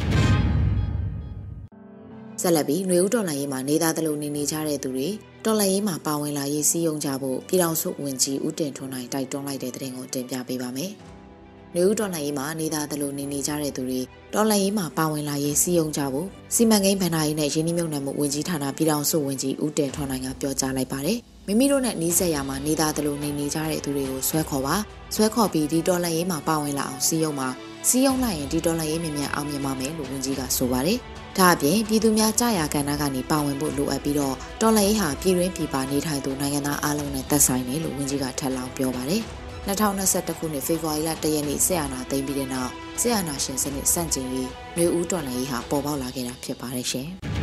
[2.44, 5.10] ဆက်လက်ပြီးຫນွေဦးတော်လှန်ရေးမှာနေသားသလိုနေနေကြတဲ့သူတွေ
[5.46, 10.92] တော်လှန်ရေးမှာပါဝင်လာရေးစည်းရုံးကြဖို့ပြည်တော်စုဝင်ကြီးဦးတင်ထွန်းနိုင်တိုက်တွန်းလိုက်တဲ့သတင်းကိုတင်ပြပေးပါမယ်။
[11.76, 14.02] နေဦးတော်လှန်ရေးမှာနေသားသလိုနေနေကြတဲ့သူတွေ
[14.34, 24.76] တော်လှန်ရေးမှာပါဝင်လာရေးစည်းရုံးကြဖို့စီမံကိန်းဗန္ဒာရေးနဲ့ရင်းနှီးမြှုပ်နှံမှုဝင်ကြီးဌာနပြည်တော်စုဝင်ကြီးဦးတင်ထွန်းနိုင်ကပြောကြားလိုက်ပါတယ်။မိမိတို့နဲ့နှီးဆက်ရမှာနေသားသလိုနေနေကြတဲ့သူတွေကိုဆွဲခေါ်ပါ
[25.16, 27.50] ဆွဲခေါ်ပြီးဒီတော်လှန်ရေးမှာပါဝင်လာအောင်စည်းရုံးပါ
[27.90, 30.98] စည်းရုံးလိုက်ရင်ဒီတော်လှန်ရေးမြင်မြန်အောင်မြင်ပါမယ်လို့ဝန်ကြီးကဆိုပါတယ်။
[31.38, 39.22] ဒါအပြင်ပြည်သူများကြာရာကဏ္ဍကနေပါဝင်ဖို့လိုအပ်ပြီးတော့တော်လှန်ရေးဟာပြည်တွင်းပြည်ပနေထိုင်သူနိုင်ငံသားအားလုံးနဲ့သက်ဆိုင်တယ်လို့ဝန်ကြီးကထပ်လောင်းပြောပါတယ်။
[39.68, 42.72] 2021ခုနှစ်ဖေဖော်ဝါရီလ1ရက်နေ့ဆက်အာဏာသိမ်းပြီးတဲ့နောက်
[43.02, 47.08] ဆက်အာဏာရှင်စနစ်စန့်ကျင်ရေးမျိုးဦးတော်လှန်ရေးဟာပေါ်ပေါက်လာခဲ့တာဖြစ်ပါတယ်ရှင်။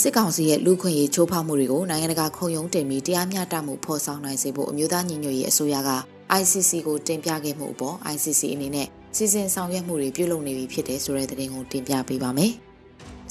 [0.00, 5.90] စစ်ကောင်စီရဲ့လူခွင့်ရေးချိုးဖောက်မှုတွေကိုနိုင်ငံတကာခုံရုံးတင်ပြီးတရားမျှတမှုဖော်ဆောင်နိုင်စေဖို့အမျိုးသားညီညွတ်ရေးအစိုးရက
[6.40, 12.54] ICC ကိုတင်ပြခဲ့မှုအပေါ် ICC အနေနဲ့စီစဉ်ဆောင်ရွက်မှုတွေပြုလုပ်နေပြီဖြစ်တယ်ဆိုတဲ့သတင်းကိုတင်ပြပေးပါမယ်။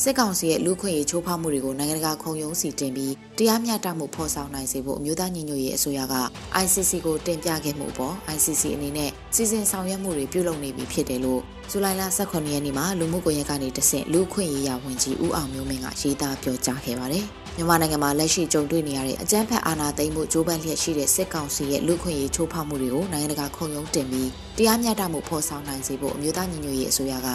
[0.01, 6.15] စစ်ကောင်စီရဲ့လူခွင့်ရေးချိုးဖောက်မှုတွေကိုနိုင်ငံတကာခုံရုံးစီတင်ပြီးတရားမျှတမှုဖော်ဆောင်နိုင်စေဖို့အမျိုးသားညီညွတ်ရေးအစိုးရက
[6.63, 17.25] ICC ကိုတင်ပြခဲ့မှုပေါ် ICC အနေနဲ့စီစဉ်ဆောင်ရွက်မှုတွေပြုလုပ်နေပြီဖြစ်တယ်လို့ဇူလိုင်လ18ရက်နေ့မှာလူမှုကွန်ရက်ကနေတဆင့်လူခွင့်ရေးရဝန်ကြီးဦးအောင်မျိုးမင်းကရေးသားပြောကြားခဲ့ပါတယ်။
[17.57, 27.29] မြန်မာနိုင်ငံမှာလက်ရှိကြုံတွေ့နေရတဲ့အကြမ်းဖက်အာဏာသိမ်းမှုကြိုးပမ်းလျက်ရှိတဲ့စစ်ကောင်စီရဲ့လူခွင့်ရေးချိုးဖောက်မှုတွေကိုနိုင်ငံတကာခုံရုံးတင်ပြီးတရားမျှတမှုဖော်ဆောင်နိုင်စေဖို့အမျိုးသားညီညွတ်ရေးအစိုးရက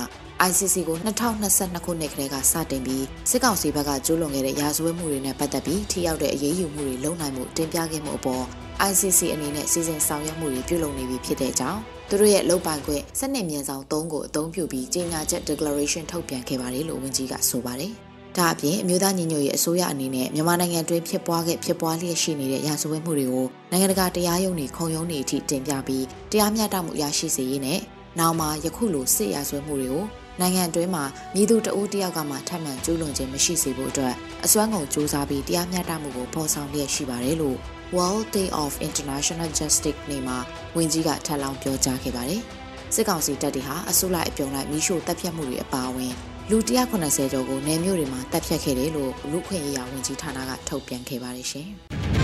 [0.47, 0.97] ICC ကို
[1.45, 8.45] 2022ခုနှစ်ကတည်းကစတင်ပြီးစစ်ကောင်စီဘက်ကကျူးလွန်ခဲ့တဲ့ရာဇဝတ်မှုတွေနဲ့ပတ်သက်ပြီးထိရောက်တဲ့အရေးယူမှုတွေလုပ်နိုင်မှုတင်ပြခဲ့မှုအပေါ်
[8.91, 17.93] ICC အနေနဲ့စီစဉ်ဆောင်ရွက်မှုတွေပြုလုပ်နေပြီဖြစ်တဲ့အကြောင်းသူတို့ရဲ့လုံပိုင်ခွင့်စနစ်မြန်ဆောင်၃ကိုအသုံးပြုပြီးကြေညာချက် declaration ထုတ်ပြန်ခဲ့ပါတယ်လို့ဝန်ကြီးကဆိုပါတယ်။
[18.37, 27.81] ဒါအပြင်အမျိုးသားညီညွတ်ရေးအစိုးရအနေနဲ့မြန်မာနိုင်ငံတွင်းဖြစ်ပွားခဲ့ဖြစ်ပွားလျက်ရှိနေတဲ့ရာဇဝတ်မှုတွေကိုနိုင်ငံတကာတရားရုံးတွေခုံရုံးတွေအထိတင်ပြပြီးတရားမျှတမှုရရှိစေရေးနဲ့
[28.19, 30.07] နောက်မှာယခုလိုစစ်ရာဇဝတ်မှုတွေကို
[30.41, 37.57] နိုင်ငံတွင်းမှာမြည်သူတဦးတယောက်ကမှထပ်မံကျူးလွန်ခြင်းမရှိစေဖို့အတွက်အစွမ်းကုန်စူးစမ်းပြီးတရားမျှတမှုကိုဖော်ဆောင်လျက်ရှိပါတယ်လို့
[37.97, 40.39] World Day of International Justice နေ့မှာ
[40.77, 42.43] ဝန်ကြီးကထပ်လောင်းပြောကြားခဲ့ပါတယ်။
[42.95, 46.13] စစ်ကောင်စီတပ်တွေဟာအစိုးရအပြုံလိုက်မိရှို့တပ်ဖြတ်မှုတွေအပါအဝင်
[46.51, 51.69] လူ190ကျော်ကိုနယ်မြို့တွေမှာတပ်ဖြတ်ခဲ့တယ်လို့လူခွင့်ရေးရာဝန်ကြီးဌာနကထုတ်ပြန်ခဲ့ပါတယ်ရှင်။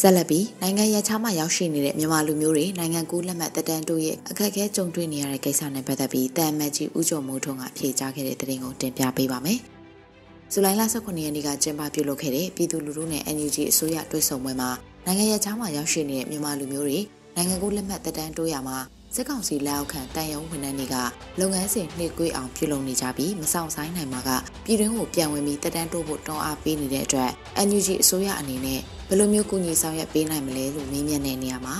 [0.00, 9.58] ဆက်လက်ပြီးနိုင်ငံရခြားမှရောက်ရှိနေတဲ့မြန်မာလူမျိုးတွေနိုင်ငံကူးလက်မှတ်တက်တန်းတို့ရဲ့အခက်အခဲကြုံတွေ့နေရတဲ့ကိစ္စနဲ့ပတ်သက်ပြီးတန်မတ်ကြီးဦးကျော်မိုးထွန်းကဖြေကြားခဲ့တဲ့သတင်းကိုတင်ပြပေးပါမယ်။
[10.52, 14.70] ဇူလိုင်လ18ရက်နေ့ကကျင်းပပြုလုပ်ခဲ့တဲ့ပြည်သူလူထုနဲ့ NUG အစိုးရတွဲဆုံပွဲမှာ
[15.06, 16.98] နိုင်ငံရခြားမှရောက်ရှိနေတဲ့မြန်မာလူမျိုးတွေ
[17.36, 18.78] နိုင်ငံကူးလက်မှတ်တက်တန်းတိုးရမှာ
[19.14, 20.96] စစ်ကောင်စီလက်အောက်ခံတန်ယုံဝန်ထမ်းတွေက
[21.40, 24.30] လုပ်ငန်းစဉ်နှိကွေးအောင်ပြုလုပ်နေကြပြီးမဆောင်ဆိုင်နိုင်မှာက
[24.64, 27.30] ပြည်တွင်းကိုပြန်ဝင်ပြီးတက်တန်းတိုးဖို့တောင်းအားပေးနေတဲ့အတွက်
[27.66, 31.76] NUG အစိုးရအနေနဲ့ ဘယ်လိုမျိုးကူညီဆောင်ရွက်ပေးနိုင်မလဲလို့မေးမြန်းတဲ့နေရာမှာ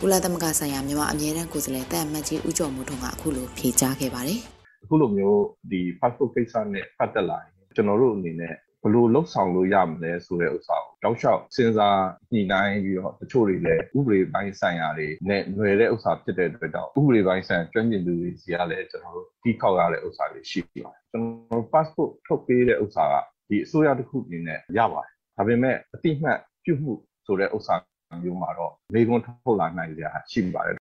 [0.00, 4.40] ကုလသမဂ္ဂဆိုင်ရာမြန်မာအမြဲတမ်းကိုယ်စားလှယ်တပ်အမတ်ကြီးဦးကျော်မိုးထွန်းကအခုလိုဖြေကြားခဲ့ပါတယ်။
[4.84, 12.00] အခုလိုမျိုးဒီ passport ကိစ္စနဲ့ပတ်သက်လာရင်ကျွန်တော်တို့အနေနဲ့ဘလို့လှုပ်ဆောင်လို့ရမလဲဆိုတဲ့ဥစ္စာကိုတောက်လျှောက်စဉ်းစား
[12.32, 23.14] ညှိနှိုင်းပြီးတော့တချို့တွေလည်းဥပဒေပိုင်းဆိုင်ရာတွေနဲ့ຫນွယ်တဲ့ဥစ္စာဖြစ်တဲ့အတွက်ကြောင့်ဥပဒေပိုင်းဆိုင်ရာကျွမ်းကျင်သူတွေစီကလည်းကျွန်တော်တို့တီးခေါက်ရတဲ့ဥစ္စာတွေရှိပါတယ်ကျွန်တော် passport ထုတ်ပေးတဲ့ဥစ္စာက
[23.48, 26.92] ဒီအစိုးရတစ်ခုအနေနဲ့ရပါတယ်ဒါပေမဲ့အတိမတ် ပြုမှု
[27.26, 27.74] ဆိုတဲ့ဥစ္စာ
[28.22, 30.76] မျိုးမှာတော့လေကွန်ထုတ်လာနိုင်ကြရှိပါတယ်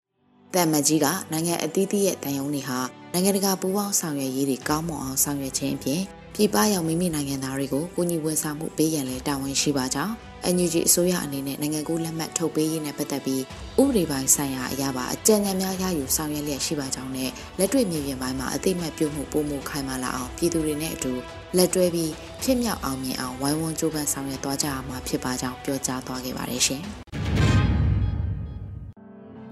[0.56, 2.80] တမ်မကြီးကနိုင်ငံအသီးသီးရဲ့တန်ယုံတွေဟာ
[3.13, 6.02] နိုင်ငံတကာပူးပေါင်းဆောင်ရွက်ရေးတွေကောင်းမွန်အောင်ဆောင်ရွက်ခြင်းအပြင်
[6.36, 10.13] ပြည်ပရောက်မိမိနိုင်ငံသားတွေကိုကိုညီဝန်ဆောင်မှုပေးရန်လဲတာဝန်ရှိပါကြောင်း
[10.56, 13.44] NUG အစိုးရအနေနဲ့နိုင်ငံကူးလက်မှတ်ထုတ်ပေးရေးနဲ့ပတ်သက်ပြီး
[13.82, 21.13] ဥပဒေပိုင်းဆိုင်ရာအရာပါအကြံဉာဏ်များရယူဆောင်ရွက်လျက်ရှိပါကြောင်းနဲ့လက်တွေ့မြေပြင်ပိုင်းမှာအသိမှတ်ပြုမှုပုံမှုခိုင်မာလာအောင်ပြည်သူတွေနဲ့အတူ
[21.58, 22.12] လက်တွဲပြီး
[22.44, 26.82] ဖြစ်မြောက်အောင်မြင်အောင်ဝိုင်းဝန်းကြိုးပမ်းဆောင်ရွက်သွားကြရမှာဖြစ်ပါကြောင်းပြောကြားသွားခဲ့ပါတယ်ရှင်။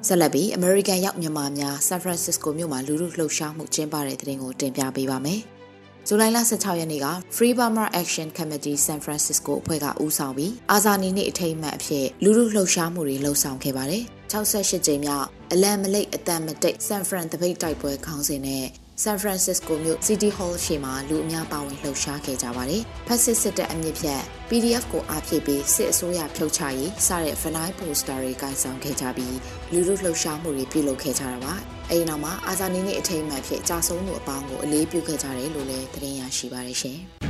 [0.07, 5.41] ဆက်လက်ပြီး American ရောက်မြန်မာများ San Francisco မြို့မှာလူလူလှုပ်ရှားမှုကျင်းပတဲ့တဲ့တင်ကိုတင်ပြပေးပါမယ်။
[6.07, 18.65] ဇူလိုင်လ16ရက်နေ့က Free Burma Action Committee San Francisco အဖွဲ့ကဦးဆောင်ပြီးအာဇာနည်နေ့အထိမ်းအမှတ်အဖြစ်လူလူလှုပ်ရှားမှုတွေလှုပ်ဆောင်ခဲ့ပါတယ်။68ကြိမ်မြောက်အလံမလိတ်အတန်မတိတ် San Fran တပိတ်တိုက်ပွဲခေါင်းစဉ်နဲ့
[19.03, 29.37] San Francisco မြို့ City Hall ရှေ့မှာလူအများပါဝင်လှုပ်ရှားခဲ့ကြပါတယ်။ဖက်စစ်စစ်တပ်အမြင့်ဖြတ် PDF ကိုအားဖြည့်ပြီးစစ်အစိုးရဖြုတ်ချရေးစတဲ့ Fanai Poster တွေကင်ဆောင်ခဲ့ကြပြီး
[29.71, 31.53] လူလူလှုပ်ရှားမှုတွေပြုလုပ်ခဲ့ကြတာပါ။
[31.89, 36.99] အဲဒီနောက်မှာအာဇာနည်နေ့အထိမ်းအမှတ်ဖြစ်ကြာဆုံးမှုအပေါင်းကိုအလေးပြုခဲ့ကြတယ်လို့လည်းသတင်းရရှိပါတယ်ရှင်။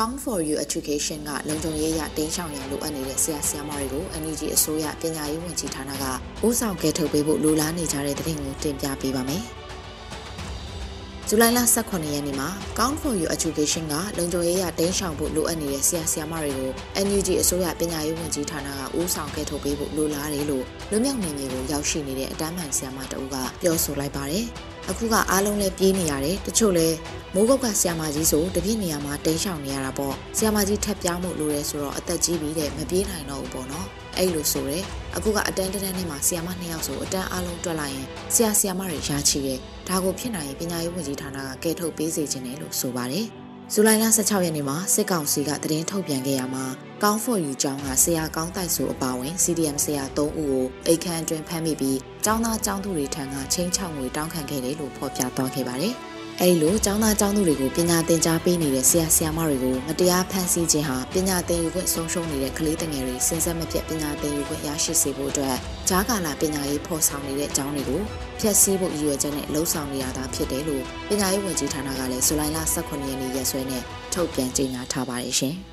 [0.00, 6.04] Count for You Education ကလုံခြုံရေးရတင်းရှောင်ရန်လိုအပ်နေတဲ့ဆရာဆရာမတွေကို NUG အစိုးရပညာရေးဝန်ကြီးဌာနက
[6.46, 9.42] ဦးဆောင်ကဲထုတ်ပေးဖို့လိုလားနေကြတဲ့တဲ့တင်ကိုတင်ပြပေးပါမယ်။
[11.28, 16.70] ဇူလိုင်လ18ရက်နေ့မှာ Count for You Education ကလုံခြုံရေးရတင်းရှောင်ဖို့လိုအပ်နေတဲ့ဆရာဆရာမတွေကို
[17.06, 24.46] NUG အစိုးရပညာရေးဝန်ကြီးဌာနကဦးဆောင်ကဲထုတ်ပေးဖို့လိုလားတယ်လို့လူမြောက်နေမျိုးကိုရောက်ရှိနေတဲ့အတန်းမှန်ဆရာမတအူးကပြောဆိုလိုက်ပါတယ်။
[24.88, 26.96] အခုကအားလုံးလည်းပြေးနေရတယ်တချို့လည်း
[27.34, 34.78] မိုးကုတ်ကဆီယာမာကြီးဆိုတပြည့်နေရာမှာတိန်းရှောင်နေရတာပေါ့ဆီယာမာကြီးထက်ပြောင်းမှုလိုရဲဆိုတော့အသက်ကြီးပြီတဲ့မပြေးနိုင်တော့ဘူးပေါ့နော်အဲ့လိုဆိုရဲ
[35.16, 43.26] အခုကအတန်းတန်းနဲ့မှာဆီယာမနှစ်ယောက်ဆိုအတန်းအားလုံးတွက်လိုက်ရင်ဆီယာဆီယာမတွေရာချီတယ်ဒါကိုဖြစ်နိုင်ရင်ပညာရေးဝန်ကြီးဌာနကကဲထုတ်ပေးစေချင်တယ်လို့ဆိုပါတယ်
[43.74, 46.64] ဇူလိုင်လ16ရက်နေ့မှာစစ်ကောင်စီကသတင်းထုတ်ပြန်ခဲ့ရမှာ
[47.02, 55.94] ကောင်းဖော်ယူကျောင်းကဆရာကောင်းတိုက်ဆိုအပါဝင် CDM ဆရာ3ဦးကိုအိတ်ခမ်းအတွင်းဖမ်းမိပြီးကျောင်းသားကျောင်းသူတွေထံကချင်းချောက်ငွေတောင်းခံခဲ့တယ်လို့ဖော်ပြသွားခဲ့ပါတယ်။
[56.42, 65.56] အဲဒီလိုကျောင်းသားကျောင်းသူတွေကိုပညာသင်ကြားပေးနေတဲ့ဆရာဆရာမတွေကိုမတရားဖန်ဆီးခြင်းဟာပညာသင်ယူခွင့်ဆုံးရှုံးနေတဲ့ကလေးငယ်တွေစဉ်ဆက်မပြတ်ပညာသင်ယူခွင့်ရရှိစေဖို့အတွက်
[65.88, 68.00] ဂျားကာလာပညာရေးဖော်ဆောင်နေတဲ့ကျောင်းတွေကို
[68.40, 75.54] ဖျက်ဆီးဖို့ရည်ရွယ်ချက်နဲ့လှုံ့ဆော်နေရတာဖြစ်တယ်လို့ပညာရေးဝန်ကြီးဌာနကလည်းဇူလိုင်လ18ရက်နေ့ရက်စွဲနဲ့ထုတ်ပြန်ကြေညာထားပါတယ်ရှင်။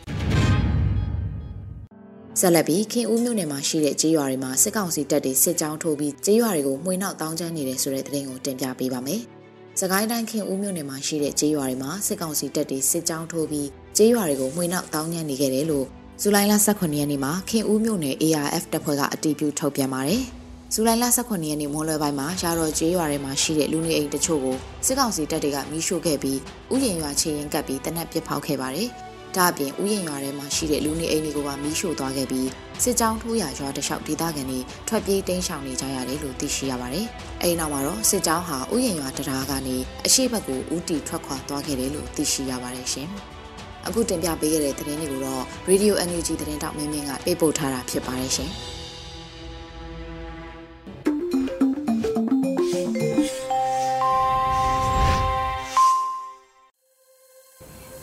[2.40, 9.24] ဆက်လက်ပြီးခင်ဦးမြို့နယ်မှာရှိတဲ့ကြေးရွာတွေမှာစစ်ကောင်စီတပ်တွေစစ်ကြောင်းထိုးပြီးကြေးရွာတွေကိုမှွေနောက်တောင်းကျမ်းနေတဲ့ဆိုတဲ့သတင်းကိုတင်ပြပေးပါမယ်။
[9.82, 15.86] စကိုင်းတိုင်းခင်ဦးမြို့နယ်မှာရှိတဲ့ကြေးရွာတွေမှာစစ်ကောင်စီတပ်တွေစစ်ကြောင်းထိုးပြီးကြေးရွာတွေကိုမှွေနောက်တောင်းကျမ်းနေခဲ့တယ်လို့
[16.22, 20.22] ဇူလိုင်လ18ရက်နေ့မှာခင်ဦးမြို့နယ် ARF တပ်ဖွဲ့ကအတည်ပြုထုတ်ပြန်ပါတယ်။
[20.74, 26.40] ဇူလိုင်လ18ရက်နေ့မွန်းလွဲပိုင်းမှာရာတော်ကျေးရွာထဲမှာရှိတဲ့လူနေအိမ်တချို့ကိုစစ်ကောင်စီတပ်တွေကမီးရှို့ခဲ့ပြီး
[26.74, 28.90] ဥယျာဉ်ရွာချေရင်ကပ်ပြီးတနက်ပစ်ဖောက်ခဲ့ပါတယ်။
[29.38, 32.50] ဒါအပြင်ဥယျာဉ်ရွာထဲမှာရှိတဲ့လူနေအိမ်တွေကိုပါမီးရှို့သွားခဲ့ပြီး
[32.84, 37.06] စစ်ကြောင်းထိုးရရွာတလျှောက်ဒေသခံတွေထွက်ပြေးတိမ်းရှောင်နေကြရတယ်လို့သိရှိရပါတယ်။
[37.42, 43.08] အဲဒီနောက်မှာတော့စစ်ကြောင်းဟာဥယျာဉ်ရွာတရားကနေအရှိတ်ဘက်ကိုဦးတီထွက်ခွာသွားခဲ့တယ်လို့သိရှိရပါတယ်ရှင်။
[43.88, 48.52] အခုတင်ပြပေးခဲ့တဲ့သတင်းတွေကိုတော့ Radio NUG သတင်းတောက်မင်းမင်းကပေးပို့ထားတာဖြစ်ပါတယ်ရှင်။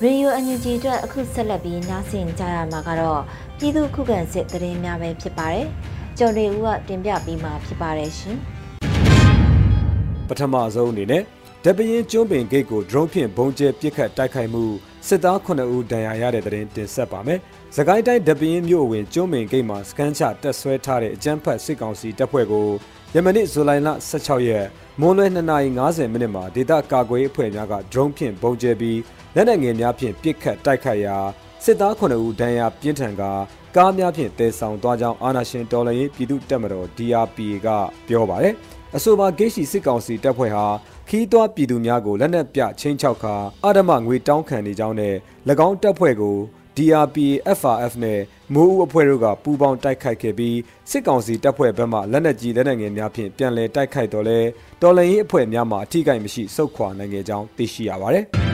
[0.04, 3.20] ရေဒီယိုအန်ယူဂျီအတွက်အခုဆက်လက်ပြီးနားဆင်ကြရမှာကတော့
[3.58, 5.66] ပြည်သူခုခံစစ်သတင်းများပဲဖြစ်ပါတယ်။
[6.18, 8.36] ကျော်ရီဦးကတင်ပြပြီးမှဖြစ်ပါတယ်ရှင်။
[10.28, 11.22] ပထမဆုံးအနေနဲ့
[11.64, 14.64] ဒပရင်ကျွန်းပင်ဂိတ်ကို drone ဖြင့်ဘုံကျဲပစ်ခတ်တိုက်ခိုက်မှု
[15.08, 17.38] စစ်သား9ဦးဒဏ်ရာရတဲ့တဲ့တင်ဆက်ပါမယ်။
[17.76, 22.68] စကိုင်းတိုင်းဒပရင်မြို့ဝင်ကျွန်းပင်ဂိတ်မှာစကန်ချတက်ဆွဲထားတဲ့အကြမ်းဖက်စစ်ကောင်စီတပ်ဖွဲ့ကို
[23.14, 24.66] ယမနေ့ဇူလိုင်လ16ရက်
[25.00, 28.98] မွန်းလွဲ2:50မိနစ်မှာဒေသကာကွယ်အဖွဲ့များက drone ဖြင့်ဘုံကျဲပြီး
[29.36, 31.16] လက်နက်ငယ်များဖြင့်ပစ်ခတ်တိုက်ခိုက်ရာ
[31.64, 33.32] စစ်သား9ဦးဒဏ်ရာပြင်းထန်ကာ
[33.76, 37.68] ကားများဖြင့်တည်ဆောင်သွားကြောင်းအာဏာရှင်တော်လှန်ရေးပြည်သူ့တပ်မတော် DRPA က
[38.08, 38.54] ပြောပါတယ်။
[38.96, 40.66] အဆိုပါဂိတ်ရှိစစ်ကောင်စီတပ်ဖွဲ့ဟာ
[41.08, 45.14] ခီးသွွားပြည်သူများကိုလက်နက်ပြချင်းချောက်ခါအာဓမငွေတောင်းခံနေကြောင်းနဲ့၎
[45.66, 46.36] င်းတပ်ဖွဲ့ကို
[46.76, 48.20] DRPA FRF နဲ့
[48.54, 50.58] မိုးဦးအဖွဲ့တို့ကပူးပေါင်းတိုက်ခိုက်ခဲ့ပြီး
[50.90, 54.38] စစ်ကောင်စီတပ်ဖွဲ့ဘက်မှလက်နက်ကြီးလက်နက်ငယ်များဖြင့်ပြန်လည်တိုက်ခိုက်တော်လဲ
[54.82, 58.26] တော်လှန်ရေးအဖွဲ့များမှအထိကိမရှိစုခွာနိုင်ခဲ့ကြောင်းသိရှိရပါတယ်။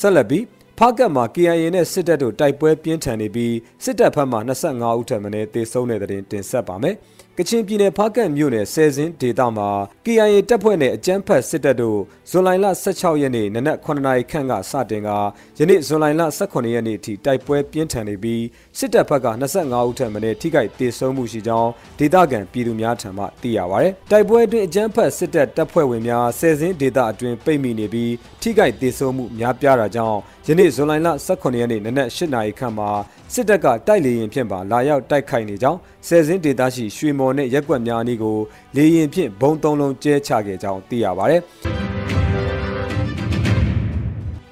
[0.00, 0.44] ဆက်လက်ပြီး
[0.78, 3.54] ဖားကတ်မှာ KIA နဲ့စစ်တပ်တို့တိုက်ပွဲပြင်းထန်နေပြီး
[3.84, 6.96] စစ်တပ်ဘက်မှ25ဦးထပ်မံတေဆုံးတဲ့တဲ့တင်ဆက်ပါမယ်။
[7.38, 9.68] ကချင်ပြည်နယ်ဖားကန့်မြို့နယ်ဆယ်စင်းဒေသမှာ
[10.04, 15.10] KIA တပ်ဖွဲ့နဲ့အကြမ်းဖက်စစ်တပ်တို့ဇွန်လလ16ရက်နေ့နနက်9နာရီခန့်ကစတင်က
[15.58, 16.04] ယနေ့ဇွန်လ
[16.40, 18.44] 18ရက်နေ့အထိတိုက်ပွဲပြင်းထန်နေပြီး
[18.78, 30.18] စစ်တပ်ဘက်က25ဦးထက်မနည်းထိခိုက်ဒေဆုံးမှုရှိကြောင်းဒေသခံပြည်သူများထံမှသိရပါဗျ။တိုက်ပွဲအတွင်းအကြမ်းဖက်စစ်တပ်တပ်ဖွဲ့ဝင်များဆယ်စင်းဒေသအတွင်းပိတ်မိနေပြီးထိခိုက်ဒေဆုံးမှုများပြားတာကြောင့်
[30.48, 30.92] ယနေ့ဇွန်လ
[31.28, 32.90] 18ရက်နေ့နနက်8နာရီခန့်မှာ
[33.32, 38.36] စစ်တပ်ကတိုက်လေရင်ဖြင့်ပါလာရောက်တိုက်ခိုက်နေကြောင်းဆယ်စင်းဒေသရှိရွှေမော်နဲ့ရက်ကွက်များအနီးကို
[38.76, 41.36] လေရင်ဖြင့်ဘုံသုံးလုံးကျဲချခဲ့ကြောင်းသိရပါဗျ။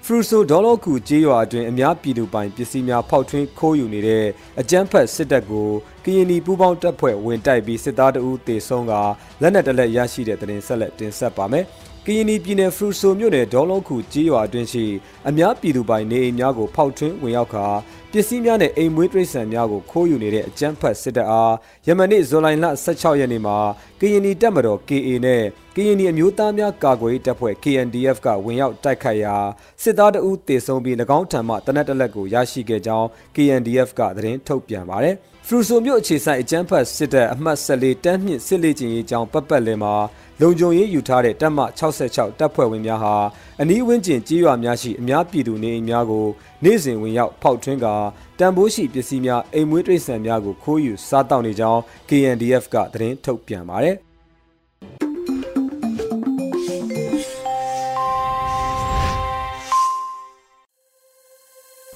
[0.04, 4.26] ဖရူဆိုဒေါ်လောကူကြေးရွာအတွင်းအများပြည်သူပိုင်ပစ္စည်းများဖောက်ထွင်းခိုးယူနေတဲ့
[4.60, 5.68] အကြမ်းဖက်စစ်တပ်ကို
[6.04, 8.92] ကရင်နီပူးပေါင်းတပ်ဖွဲ့ဝင်တိုက်ပြီးစစ်သားတအူးတေဆုံးက
[9.40, 11.66] လက်နက်တလက်ရရှိတဲ့တဲ့တင်ဆက်လက်တင်ဆက်ပါမယ်။
[12.06, 14.84] ကရင်ပြည်နယ်ဖရူဆိုမြို့နယ်ဒေါလုံးခုကြေးရွာအတွင်းရှိ
[15.28, 17.66] အများပြည်သူပိုင်နေအိမ်များကိုဖောက်ထွင်းဝင်ရောက်ခါ
[18.12, 21.54] ပစ္စည်းများနဲ့အိမ်မွေးတိရစ္ဆာန်များကိုခိုးယူနေတဲ့အကြမ်းဖက်စစ်တပ်အား
[21.86, 22.48] ယမနေ့ဇွန်လ
[22.86, 23.56] 16ရက်နေ့မှာ
[24.00, 25.42] ကရင်နီတပ်မတော် KA နဲ့
[25.74, 29.36] ကရင်နီအမျိုးသားများကာကွယ်ရေးတပ်ဖွဲ့ KNDF ကဝင်ရောက်တိုက်ခိုက်ရာ
[29.82, 39.94] စစ်သားတအုပ်တေဆုံးပြီး၎င်းထံမှတနက်တလက်ကိုရရှိခဲ့ကြောင်း KNDF ကသတင်းထုတ်ပြန်ပါတယ်။ ဖရူဆိုမြို့အခြေဆိုင်အကျန်းဖတ်စစ်တပ်အမှတ်14တန်းမြင့်စစ်လေ့ကျင့်ရေးကျောင်းပတ်ပတ်လည်မှာ
[40.40, 41.58] လုံခြုံရေးယူထားတဲ့တပ်မ
[41.98, 43.14] 66တပ်ဖွဲ့ဝင်များဟာ
[43.60, 46.26] အနီးဝန်းကျင်ကြေးရွာများရှိအများပြည်သူနေအိမ်များကို
[46.64, 47.94] နေ့စဉ်ဝင်ရောက်ဖောက်ထွင်းကာ
[48.38, 53.96] တံပိုးရှိပစ္စည်းများအိမ်မွေးတိရစ္ဆာန်များကိုခိုးယူစားတောက်နေကြောင်း KNDF ကသတင်းထုတ်ပြန်ပါတယ်။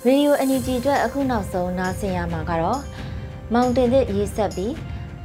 [0.07, 2.81] Radio NUG အတွက်အခုနောက်ဆုံးနားဆင်ရမှာကတော့
[3.55, 4.75] မောင်တင်သစ်ရေးဆက်ပြီး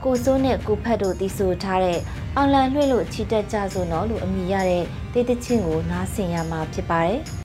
[0.03, 1.99] ကိုစိုးနဲ့ကိုဖတ်တို့တီးဆိုထားတဲ့
[2.35, 7.21] အောင်လန်လွှင့်လို့ချီတက်ကြစို့နော်လို့အမည်ရတဲ့တေးသချင်းကိုနားဆင်ရမှာဖြစ်ပါတယ်။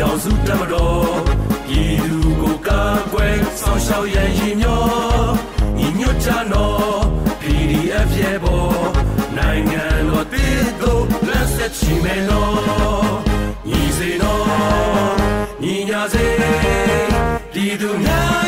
[0.00, 1.12] ထောင်စုတမတော်
[1.66, 2.82] ပြည်သူကိုကာ
[3.12, 4.82] ကွယ်ဆောင်ရှောက်ရန်ရည်မျော
[5.78, 6.98] ညီညွတ်ကြနော်
[7.40, 8.76] PDF ရဲ့ပေါ်
[9.36, 13.14] နိုင်ငံတော်တည်တို့လက်ဆက်ချီမယ်နော်
[13.68, 14.46] ညီစေနော်
[15.62, 16.26] ညီညာစေ
[17.52, 18.47] ပြည်သူများ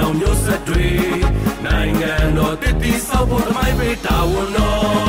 [0.00, 0.88] အောင်မျိုးဆက်တွေ
[1.66, 4.99] နိုင်ငံတော်တည်တည်ဆောက်ဖို့တမိုင်းပေးတာဝန်တော်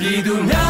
[0.00, 0.67] ဒီကနေ့က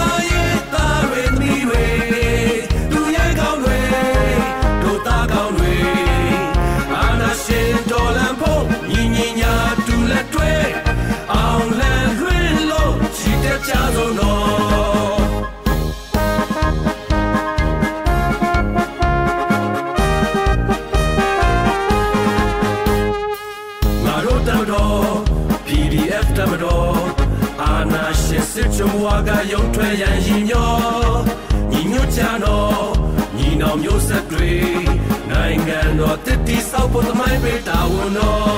[38.19, 38.58] တော့